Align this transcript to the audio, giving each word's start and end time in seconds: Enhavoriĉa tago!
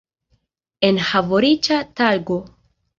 Enhavoriĉa 0.89 1.81
tago! 2.03 2.43